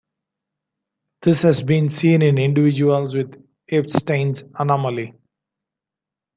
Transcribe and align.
This 1.21 1.43
has 1.43 1.61
been 1.61 1.91
seen 1.91 2.23
in 2.23 2.39
individuals 2.39 3.13
with 3.13 3.35
Ebstein's 3.71 4.41
anomaly. 4.57 5.13